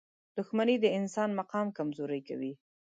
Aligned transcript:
•دښمني 0.37 0.75
د 0.81 0.85
انسان 0.99 1.29
مقام 1.39 1.67
کمزوری 1.77 2.21
کوي. 2.27 2.53